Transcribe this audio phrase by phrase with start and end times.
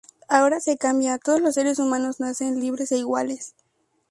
[0.29, 3.53] Ahora se cambia, "Todos los seres humanos nacen libres e iguales"".